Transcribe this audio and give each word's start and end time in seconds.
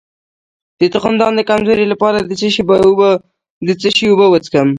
د 0.79 0.81
تخمدان 0.95 1.31
د 1.35 1.41
کمزوری 1.49 1.85
لپاره 1.93 2.17
د 2.21 2.31
څه 3.83 3.89
شي 3.95 4.05
اوبه 4.11 4.25
وڅښم؟ 4.29 4.67